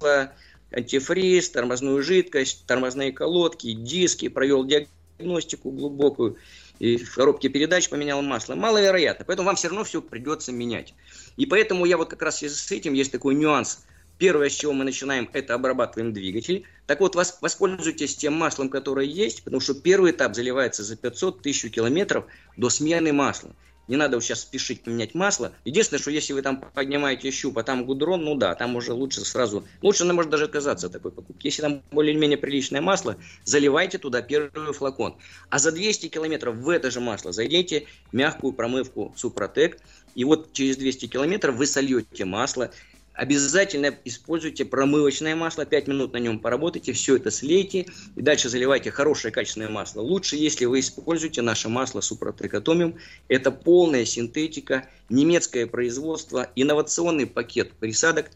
[0.71, 6.37] антифриз, тормозную жидкость, тормозные колодки, диски, провел диагностику глубокую.
[6.79, 8.55] и в коробке передач поменял масло.
[8.55, 9.25] Маловероятно.
[9.25, 10.93] Поэтому вам все равно все придется менять.
[11.37, 13.85] И поэтому я вот как раз с этим есть такой нюанс.
[14.17, 16.65] Первое, с чего мы начинаем, это обрабатываем двигатель.
[16.87, 21.71] Так вот, воспользуйтесь тем маслом, которое есть, потому что первый этап заливается за 500 тысяч
[21.71, 22.25] километров
[22.55, 23.55] до смены масла.
[23.87, 25.53] Не надо сейчас спешить поменять масло.
[25.63, 29.23] Единственное, что если вы там поднимаете щуп, а там гудрон, ну да, там уже лучше
[29.23, 29.67] сразу...
[29.83, 31.45] Лучше, может даже отказаться от такой покупки.
[31.45, 35.17] Если там более-менее приличное масло, заливайте туда первый флакон.
[35.49, 39.77] А за 200 километров в это же масло зайдите мягкую промывку Супротек.
[40.15, 42.71] И вот через 200 километров вы сольете масло,
[43.15, 47.85] Обязательно используйте промывочное масло, 5 минут на нем поработайте, все это слейте
[48.17, 50.01] и дальше заливайте хорошее качественное масло.
[50.01, 52.95] Лучше, если вы используете наше масло Супротекатомиум.
[53.29, 58.29] Это полная синтетика, немецкое производство, инновационный пакет присадок.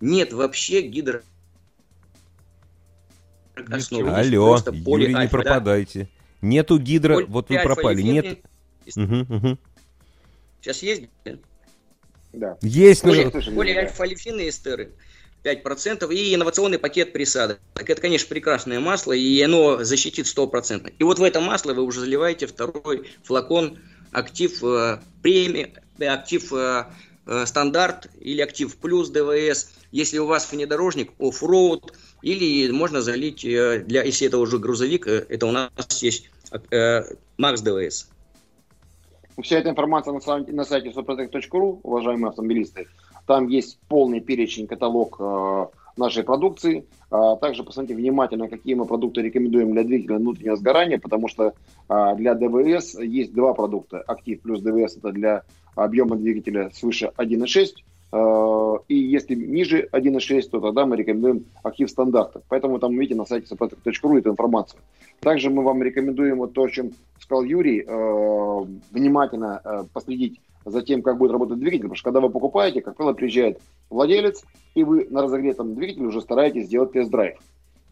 [0.00, 1.22] Нет вообще гидро...
[3.70, 4.10] Основы.
[4.10, 6.00] Алло, Юрий, не пропадайте.
[6.00, 6.08] Да?
[6.48, 7.14] Нету гидро...
[7.14, 7.26] Поль...
[7.26, 8.02] Вот вы пропали.
[8.02, 8.38] Нет...
[8.96, 9.58] Угу, угу.
[10.60, 11.04] Сейчас есть?
[12.36, 12.58] Да.
[12.62, 13.02] Есть.
[13.02, 14.92] Более, более альфа-лифины эстеры.
[15.42, 17.60] 5% и инновационный пакет присадок.
[17.74, 20.92] Так это, конечно, прекрасное масло, и оно защитит 100%.
[20.98, 23.78] И вот в это масло вы уже заливаете второй флакон
[24.10, 26.86] актив э, премии, э, актив э,
[27.26, 29.70] э, стандарт или актив плюс ДВС.
[29.92, 35.26] Если у вас внедорожник, оффроуд, или можно залить, э, для, если это уже грузовик, э,
[35.28, 35.70] это у нас
[36.02, 36.28] есть
[36.70, 37.02] э,
[37.36, 38.08] Макс ДВС.
[39.42, 42.86] Вся эта информация на, сайте, на сайте suprotec.ru, уважаемые автомобилисты.
[43.26, 46.86] Там есть полный перечень, каталог э, нашей продукции.
[47.10, 51.54] А также посмотрите внимательно, какие мы продукты рекомендуем для двигателя внутреннего сгорания, потому что
[51.88, 54.00] а, для ДВС есть два продукта.
[54.00, 55.42] Актив плюс ДВС это для
[55.74, 57.95] объема двигателя свыше 1.6 Э,
[58.88, 62.42] и если ниже 1.6, то тогда мы рекомендуем актив стандарта.
[62.48, 64.80] Поэтому там увидите на сайте sapatric.ru эту информацию.
[65.20, 70.82] Также мы вам рекомендуем вот то, о чем сказал Юрий, э, внимательно э, последить за
[70.82, 74.84] тем, как будет работать двигатель, потому что когда вы покупаете, как правило, приезжает владелец, и
[74.84, 77.38] вы на разогретом двигателе уже стараетесь сделать тест-драйв.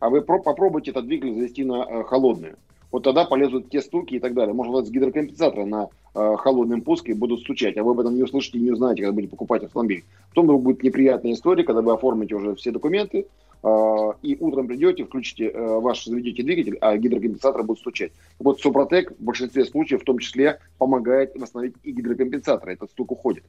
[0.01, 2.57] А вы попробуйте этот двигатель завести на холодную
[2.95, 4.55] вот тогда полезут те стуки и так далее.
[4.55, 8.23] Может быть, с гидрокомпенсатора на э, холодном пуске будут стучать, а вы об этом не
[8.23, 10.05] услышите и не узнаете, когда будете покупать автомобиль.
[10.29, 13.27] Потом будет неприятная история, когда вы оформите уже все документы,
[13.65, 18.13] э, и утром придете, включите э, ваш, заведете двигатель, а гидрокомпенсатор будет стучать.
[18.39, 22.69] Вот Супротек в большинстве случаев в том числе помогает восстановить и гидрокомпенсатор.
[22.69, 23.43] Этот стук уходит.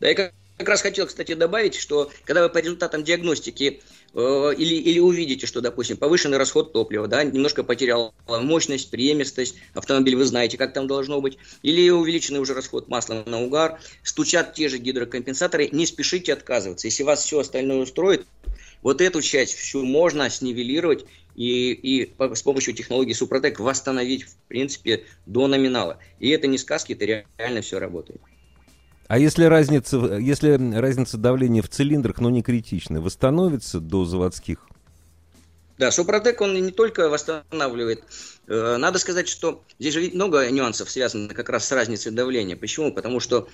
[0.00, 3.82] Да, я как раз хотел, кстати, добавить, что когда вы по результатам диагностики
[4.14, 10.14] э, или, или увидите, что, допустим, повышенный расход топлива, да, немножко потерял мощность, преемистость, автомобиль
[10.14, 14.68] вы знаете, как там должно быть, или увеличенный уже расход масла на угар, стучат те
[14.68, 16.86] же гидрокомпенсаторы, не спешите отказываться.
[16.86, 18.24] Если вас все остальное устроит,
[18.82, 25.04] вот эту часть всю можно снивелировать и, и с помощью технологии Супротек восстановить, в принципе,
[25.26, 25.98] до номинала.
[26.20, 27.04] И это не сказки, это
[27.38, 28.20] реально все работает.
[29.06, 34.66] А если разница, если разница давления в цилиндрах, но не критичная, восстановится до заводских?
[35.76, 38.04] Да, Супротек, он не только восстанавливает.
[38.46, 42.56] Э, надо сказать, что здесь же много нюансов связано как раз с разницей давления.
[42.56, 42.92] Почему?
[42.92, 43.48] Потому что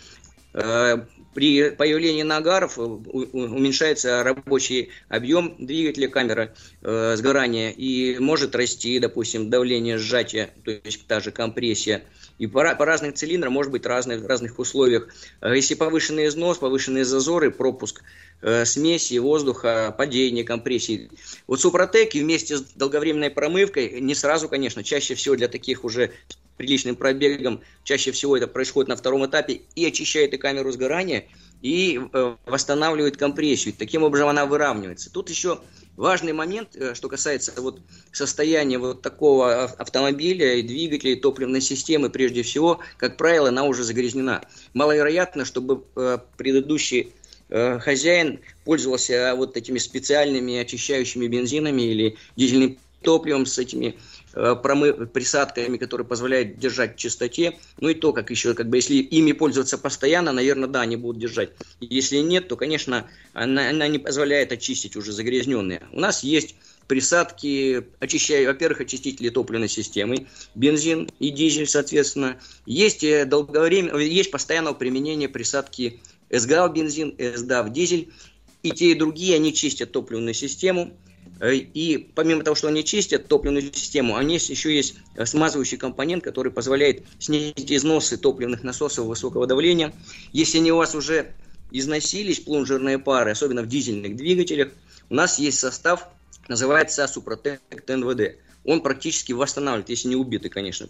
[0.52, 0.98] э,
[1.34, 9.96] при появлении нагаров уменьшается рабочий объем двигателя камеры э, сгорания и может расти, допустим, давление
[9.96, 12.02] сжатия, то есть та же компрессия.
[12.40, 15.09] И по, по разным цилиндрам может быть разный, в разных условиях.
[15.42, 18.03] Э, если повышенный износ, повышенные зазоры, пропуск
[18.40, 21.11] э, смеси, воздуха, падение, компрессии.
[21.46, 26.12] Вот Супротек вместе с долговременной промывкой, не сразу, конечно, чаще всего для таких уже
[26.57, 31.26] приличным пробегом, чаще всего это происходит на втором этапе, и очищает и камеру сгорания,
[31.62, 33.75] и э, восстанавливает компрессию.
[33.75, 35.11] Таким образом она выравнивается.
[35.12, 35.61] Тут еще
[36.01, 37.79] Важный момент, э, что касается вот
[38.11, 43.85] состояния вот такого автомобиля и двигателя, и топливной системы, прежде всего, как правило, она уже
[43.85, 44.40] загрязнена.
[44.73, 47.12] Маловероятно, чтобы э, предыдущий
[47.51, 53.99] хозяин пользовался вот этими специальными очищающими бензинами или дизельным топливом с этими
[54.33, 55.07] промы...
[55.07, 57.59] присадками, которые позволяют держать в чистоте.
[57.79, 61.21] Ну и то, как еще, как бы, если ими пользоваться постоянно, наверное, да, они будут
[61.21, 61.51] держать.
[61.81, 65.83] Если нет, то, конечно, она, она не позволяет очистить уже загрязненные.
[65.93, 66.55] У нас есть
[66.87, 72.40] присадки, очищая, во-первых, очистители топливной системы, бензин и дизель, соответственно.
[72.66, 78.12] Есть э, долговременно, есть постоянное применение присадки СГА в бензин, СДА в дизель.
[78.62, 81.10] И те, и другие, они чистят топливную систему, Э,
[81.48, 86.53] и помимо того, что они чистят топливную систему, они еще есть э, смазывающий компонент, который
[86.53, 89.94] позволяет снизить износы топливных насосов высокого давления.
[90.33, 91.33] Если они у вас уже
[91.70, 94.70] износились, плунжерные пары, особенно в дизельных двигателях,
[95.09, 96.09] у нас есть состав,
[96.48, 98.37] называется Супротек НВД.
[98.64, 100.88] он практически восстанавливает, если не убитый, конечно,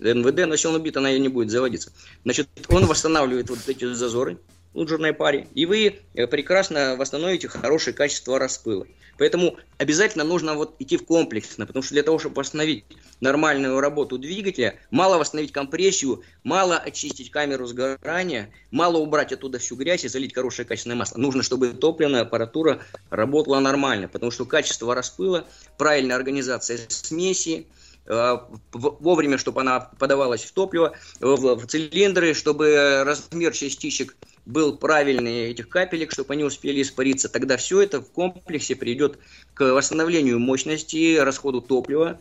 [0.00, 1.92] НВД, но если он убит, она не будет заводиться.
[2.24, 4.38] Значит, он восстанавливает вот эти зазоры,
[4.74, 8.86] лунжерной паре, и вы э, прекрасно восстановите хорошее качество распыла.
[9.18, 12.84] Поэтому обязательно нужно вот идти в комплексно, потому что для того, чтобы восстановить
[13.20, 20.04] нормальную работу двигателя, мало восстановить компрессию, мало очистить камеру сгорания, мало убрать оттуда всю грязь
[20.04, 21.18] и залить хорошее качественное масло.
[21.18, 27.66] Нужно, чтобы топливная аппаратура работала нормально, потому что качество распыла, правильная организация смеси,
[28.08, 28.38] Э,
[28.72, 34.16] вовремя, чтобы она подавалась в топливо, в, цилиндры, чтобы размер частичек
[34.48, 37.28] был правильный этих капелек, чтобы они успели испариться.
[37.28, 39.18] Тогда все это в комплексе приведет
[39.52, 42.18] к восстановлению мощности, расходу топлива,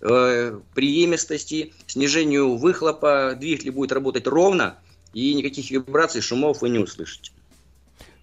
[0.00, 3.36] э, преемистости, снижению выхлопа.
[3.38, 4.76] Двигатель будет работать ровно,
[5.14, 7.30] и никаких вибраций, шумов вы не услышите.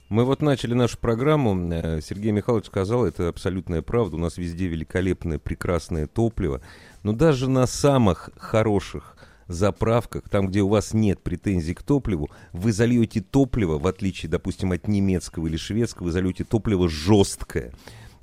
[0.10, 1.74] Мы вот начали нашу программу.
[1.74, 4.18] Э, Сергей Михайлович сказал, это абсолютная правда.
[4.18, 6.62] У нас везде великолепное, прекрасное топливо.
[7.04, 9.15] Но даже на самых хороших
[9.48, 14.72] заправках, там, где у вас нет претензий к топливу, вы зальете топливо, в отличие, допустим,
[14.72, 17.74] от немецкого или шведского, вы зальете топливо жесткое.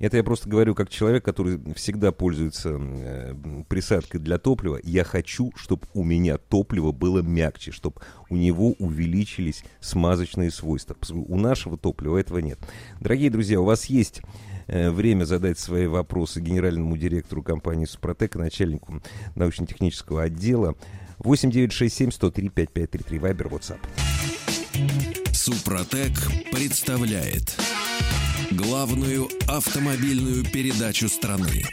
[0.02, 3.34] Это я просто говорю как человек, который всегда пользуется э,
[3.68, 4.80] присадкой для топлива.
[4.82, 10.96] Я хочу, чтобы у меня топливо было мягче, чтобы у него увеличились смазочные свойства.
[11.12, 12.58] У нашего топлива этого нет.
[13.00, 14.22] Дорогие друзья, у вас есть
[14.66, 19.02] время задать свои вопросы генеральному директору компании «Супротек», начальнику
[19.34, 20.74] научно-технического отдела.
[21.18, 23.78] 8967 103 5533 Вайбер, WhatsApp.
[25.32, 26.12] Супротек
[26.52, 27.56] представляет
[28.52, 31.64] главную автомобильную передачу страны.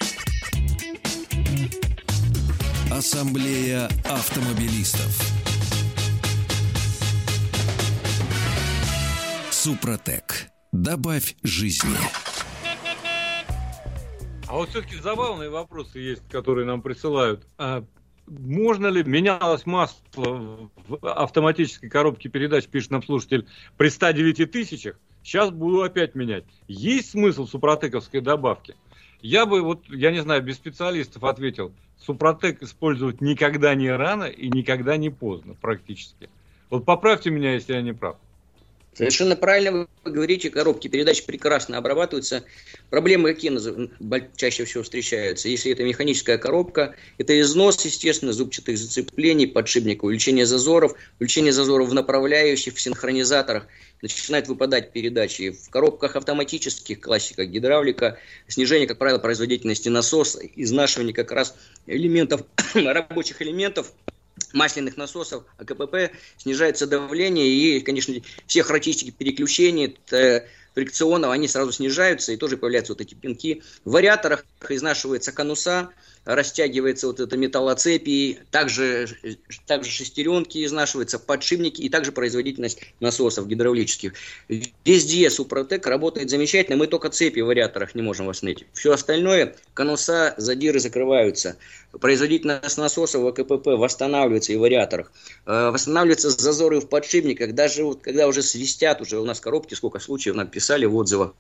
[2.91, 5.39] Ассамблея автомобилистов.
[9.51, 10.49] Супротек.
[10.71, 11.97] Добавь жизни.
[14.49, 17.45] А вот все-таки забавные вопросы есть, которые нам присылают.
[17.59, 17.85] А
[18.25, 24.99] можно ли менялось масло в автоматической коробке передач, пишет нам слушатель, при 109 тысячах?
[25.21, 26.45] Сейчас буду опять менять.
[26.67, 28.75] Есть смысл супротековской добавки?
[29.21, 34.49] Я бы, вот, я не знаю, без специалистов ответил, супротек использовать никогда не рано и
[34.49, 36.27] никогда не поздно практически.
[36.71, 38.17] Вот поправьте меня, если я не прав.
[38.93, 42.43] Совершенно правильно вы говорите, коробки передач прекрасно обрабатываются.
[42.89, 43.51] Проблемы какие
[44.35, 45.47] чаще всего встречаются?
[45.47, 51.93] Если это механическая коробка, это износ, естественно, зубчатых зацеплений, подшипника, увеличение зазоров, увеличение зазоров в
[51.93, 53.67] направляющих, в синхронизаторах.
[54.01, 55.51] Начинают выпадать передачи.
[55.51, 63.41] В коробках автоматических, классика гидравлика, снижение, как правило, производительности насоса, изнашивание как раз элементов, рабочих
[63.41, 63.93] элементов–
[64.53, 68.13] масляных насосов АКПП снижается давление и, конечно,
[68.47, 69.93] все характеристики переключения
[70.73, 73.63] фрикционов, они сразу снижаются и тоже появляются вот эти пинки.
[73.85, 75.89] В вариаторах изнашивается конуса,
[76.29, 79.07] растягивается вот это металлоцепи, также,
[79.65, 84.13] также шестеренки изнашиваются, подшипники и также производительность насосов гидравлических.
[84.85, 88.65] Везде Супротек работает замечательно, мы только цепи в вариаторах не можем восстановить.
[88.73, 91.57] Все остальное, конуса, задиры закрываются.
[91.99, 95.11] Производительность насосов в АКПП восстанавливается и в вариаторах.
[95.47, 99.97] Э, восстанавливаются зазоры в подшипниках, даже вот когда уже свистят, уже у нас коробки, сколько
[99.99, 101.33] случаев нам писали в отзывах,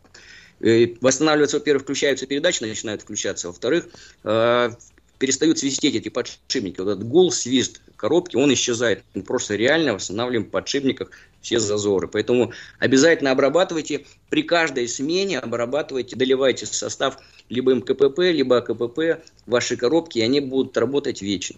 [0.61, 3.87] Э, восстанавливаются, во-первых, включаются передачи, начинают включаться, во-вторых,
[4.23, 4.69] э,
[5.17, 6.79] перестают свистеть эти подшипники.
[6.79, 9.03] Вот этот гул, свист коробки, он исчезает.
[9.13, 12.07] Мы просто реально восстанавливаем в подшипниках все зазоры.
[12.07, 17.17] Поэтому обязательно обрабатывайте, при каждой смене обрабатывайте, доливайте состав
[17.49, 21.57] либо МКПП, либо АКПП в вашей коробке, и они будут работать вечно.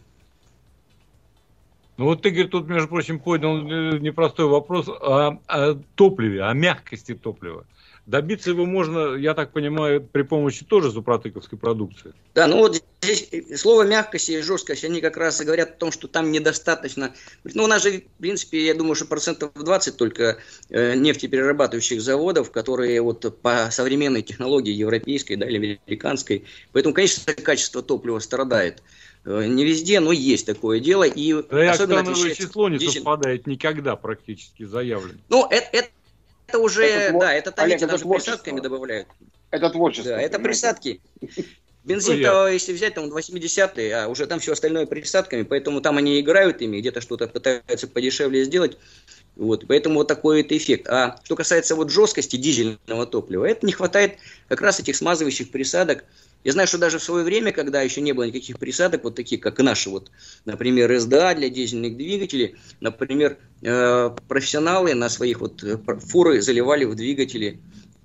[1.98, 7.14] Ну вот Игорь тут, между прочим, поднял э, непростой вопрос о, о топливе, о мягкости
[7.14, 7.66] топлива.
[8.08, 12.14] Добиться его можно, я так понимаю, при помощи тоже супротыковской продукции.
[12.34, 13.30] Да, ну вот здесь
[13.62, 17.14] слово мягкость и жесткость, они как раз и говорят о том, что там недостаточно.
[17.44, 22.52] Ну, у нас же, в принципе, я думаю, что процентов 20 только э, нефтеперерабатывающих заводов,
[22.52, 26.46] которые вот по современной технологии европейской да, или американской.
[26.72, 28.82] Поэтому, конечно, качество топлива страдает.
[29.26, 31.04] Э, не везде, но есть такое дело.
[31.04, 35.20] И да особенно число не совпадает никогда практически заявлено.
[35.30, 35.90] Ну, это, это
[36.52, 39.08] это уже, это, да, это там, Олег, даже присадками добавляют.
[39.52, 40.14] Это творчество.
[40.14, 41.02] Да, это присадки.
[41.84, 46.62] Бензин-то, если взять, там 80-е, а уже там все остальное присадками, поэтому там они играют
[46.62, 48.78] ими, где-то что-то пытаются подешевле сделать.
[49.36, 50.88] Вот, поэтому вот такой это эффект.
[50.90, 56.04] А что касается вот жесткости дизельного топлива, это не хватает как раз этих смазывающих присадок.
[56.44, 59.42] Я знаю, что даже в свое время, когда еще не было никаких присадок, вот таких,
[59.42, 60.12] как наши, вот,
[60.46, 66.96] например, СДА для дизельных двигателей, например, э, профессионалы на своих вот э, фуры заливали в
[66.96, 67.60] двигатели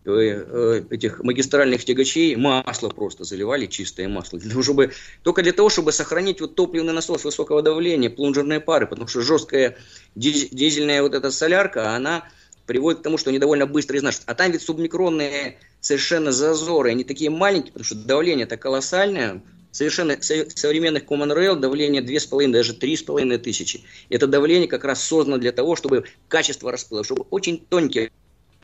[0.05, 5.71] э, этих магистральных тягачей масло просто заливали, чистое масло, для того, чтобы, только для того,
[5.71, 9.79] чтобы сохранить вот топливный насос высокого давления, плунжерные пары, потому что жесткая
[10.15, 12.29] дизельная вот эта солярка, она
[12.67, 14.31] приводит к тому, что они довольно быстро изнашиваются.
[14.31, 21.05] А там ведь субмикронные совершенно зазоры, они такие маленькие, потому что давление-то колоссальное, совершенно современных
[21.05, 23.83] Common Rail давление 2,5, даже 3,5 тысячи.
[24.09, 28.11] Это давление как раз создано для того, чтобы качество распыла, чтобы очень тонкие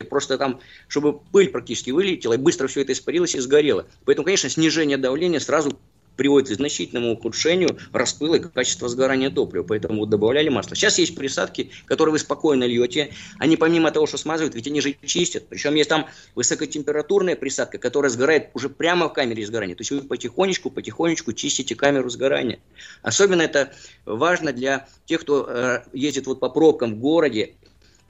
[0.09, 3.87] просто там, чтобы пыль практически вылетела, и быстро все это испарилось и сгорело.
[4.05, 5.79] Поэтому, конечно, снижение давления сразу
[6.23, 9.65] приводит к значительному ухудшению распыла и качества сгорания топлива.
[9.65, 10.77] Поэтому вот добавляли масло.
[10.77, 13.13] Сейчас есть присадки, которые вы спокойно льете.
[13.41, 15.49] Они помимо того, что смазывают, ведь они же чистят.
[15.49, 16.07] Причем есть там
[16.37, 19.75] высокотемпературная присадка, которая сгорает уже прямо в камере сгорания.
[19.75, 22.61] То есть вы потихонечку, потихонечку чистите камеру сгорания.
[23.03, 23.73] Особенно это
[24.07, 27.55] важно для тех, кто э, ездит вот по пробкам в городе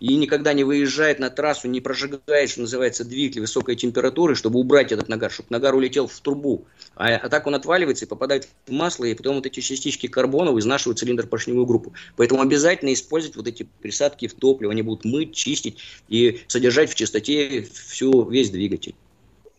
[0.03, 4.91] и никогда не выезжает на трассу, не прожигает, что называется, двигатель высокой температуры, чтобы убрать
[4.91, 6.65] этот нагар, чтобы нагар улетел в трубу.
[6.97, 10.59] А, а так он отваливается и попадает в масло, и потом вот эти частички карбона
[10.59, 11.93] изнашивают цилиндр-поршневую группу.
[12.17, 15.79] Поэтому обязательно использовать вот эти присадки в топливо, они будут мыть, чистить
[16.09, 18.97] и содержать в чистоте всю, весь двигатель.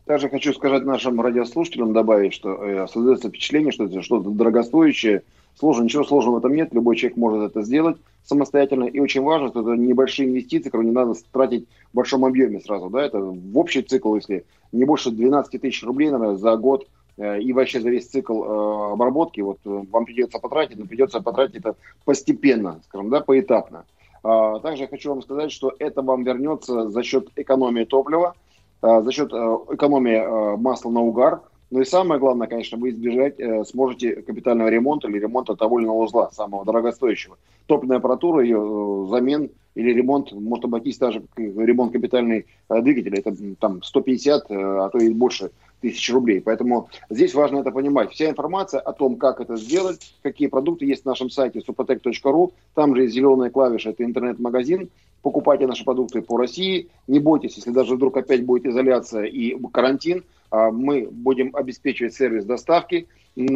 [0.04, 5.24] Также хочу сказать нашим радиослушателям, добавить, что э, создается впечатление, что это что-то дорогостоящее,
[5.56, 8.86] Сложно, ничего сложного в этом нет, любой человек может это сделать самостоятельно.
[8.86, 12.90] И очень важно, что это небольшие инвестиции, которые не надо тратить в большом объеме сразу.
[12.90, 13.04] Да?
[13.04, 16.88] Это в общий цикл, если не больше 12 тысяч рублей наверное, за год
[17.18, 21.22] э, и вообще за весь цикл э, обработки, вот э, вам придется потратить, но придется
[21.22, 21.76] потратить это
[22.06, 23.86] постепенно, скажем, да, поэтапно.
[24.24, 28.36] А, также я хочу вам сказать, что это вам вернется за счет экономии топлива,
[28.82, 31.42] за счет экономии масла на угар,
[31.74, 35.88] ну и самое главное, конечно, вы избежать э, сможете капитального ремонта или ремонта того или
[35.88, 37.36] иного узла, самого дорогостоящего.
[37.66, 43.18] Топливная аппаратура, ее э, замен или ремонт может обойтись даже ремонт капитальный э, двигателя.
[43.18, 45.50] Это там 150, э, а то и больше
[45.82, 46.42] тысяч рублей.
[46.42, 48.12] Поэтому здесь важно это понимать.
[48.12, 52.54] Вся информация о том, как это сделать, какие продукты есть на нашем сайте suprotec.ru.
[52.76, 54.92] Там же есть зеленая клавиша, это интернет-магазин.
[55.24, 56.90] Покупайте наши продукты по России.
[57.08, 60.24] Не бойтесь, если даже вдруг опять будет изоляция и карантин,
[60.72, 63.08] мы будем обеспечивать сервис доставки.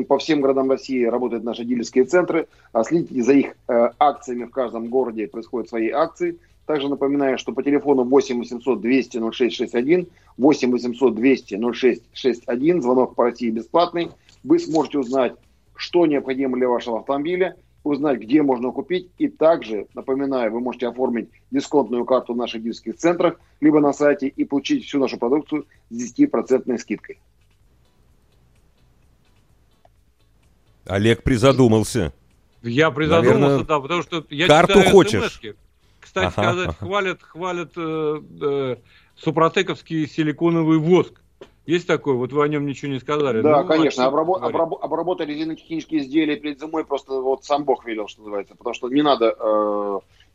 [0.07, 2.47] По всем городам России работают наши дилерские центры.
[2.73, 6.39] А следите за их э, акциями в каждом городе, происходят свои акции.
[6.65, 13.25] Также напоминаю, что по телефону 8 800 200 0661, 8 800 200 0661, звонок по
[13.25, 14.09] России бесплатный.
[14.43, 15.33] Вы сможете узнать,
[15.75, 17.55] что необходимо для вашего автомобиля,
[17.87, 19.09] узнать, где можно купить.
[19.17, 24.27] И также, напоминаю, вы можете оформить дисконтную карту в наших дилерских центрах, либо на сайте
[24.27, 27.19] и получить всю нашу продукцию с 10% скидкой.
[30.85, 32.13] Олег призадумался.
[32.63, 35.41] Я призадумался, Наверное, да, потому что я карту читаю хочешь.
[35.99, 36.77] Кстати ага, сказать, ага.
[36.79, 38.75] хвалят, хвалят э, э,
[39.15, 41.21] супротековский силиконовый воск.
[41.67, 42.15] Есть такой?
[42.15, 43.41] Вот вы о нем ничего не сказали.
[43.41, 44.03] Да, ну, конечно.
[44.05, 48.55] Обрабо- обрабо- обработали резинотехнические изделия перед зимой просто вот сам Бог велел, что называется.
[48.55, 49.35] Потому что не надо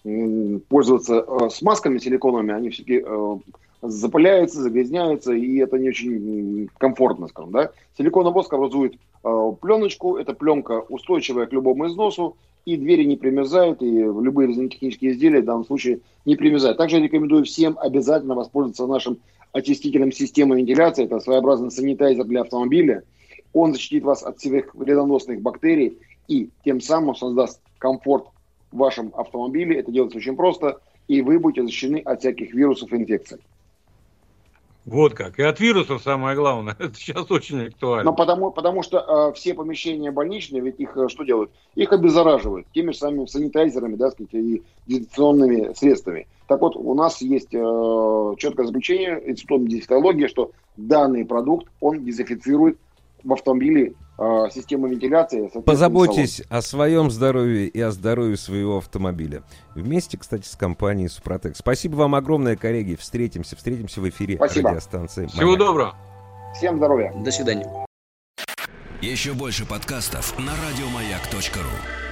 [0.05, 3.37] э, пользоваться э, смазками силиконовыми, они все-таки э,
[3.81, 7.71] запыляются, загрязняются, и это не очень комфортно, скажем, да.
[7.97, 13.83] Силиконовый воск образует э, пленочку, эта пленка устойчивая к любому износу, и двери не примерзают,
[13.83, 16.77] и любые резинотехнические изделия в данном случае не примерзают.
[16.77, 19.19] Также рекомендую всем обязательно воспользоваться нашим
[19.53, 21.05] очистителем системы вентиляции.
[21.05, 23.05] Это своеобразный санитайзер для автомобиля.
[23.53, 25.99] Он защитит вас от всех вредоносных бактерий
[26.29, 28.27] и тем самым создаст комфорт
[28.71, 29.79] в вашем автомобиле.
[29.79, 33.39] Это делается очень просто, и вы будете защищены от всяких вирусов и инфекций.
[34.85, 35.39] Вот как.
[35.39, 36.75] И от вирусов самое главное.
[36.79, 38.11] Это сейчас очень актуально.
[38.11, 41.53] Но потому, потому что э, все помещения больничные, ведь их э, что делают?
[41.75, 46.27] Их обеззараживают теми же самыми санитайзерами, да, сказать, и дезинфекционными средствами.
[46.49, 52.79] Так вот, у нас есть э, четкое заключение Института дезинфектологии, что данный продукт, он дезинфицирует
[53.23, 55.49] в автомобиле э, систему вентиляции.
[55.65, 59.43] Позаботьтесь о своем здоровье и о здоровье своего автомобиля.
[59.75, 61.57] Вместе, кстати, с компанией Супротек.
[61.57, 62.95] Спасибо вам огромное, коллеги.
[62.95, 63.57] Встретимся.
[63.57, 64.71] Встретимся в эфире Спасибо.
[64.71, 65.27] радиостанции.
[65.27, 65.59] Всего Маяк.
[65.59, 65.95] доброго.
[66.55, 67.13] Всем здоровья.
[67.25, 67.67] До свидания.
[69.01, 72.12] Еще больше подкастов на радиомаяк.ру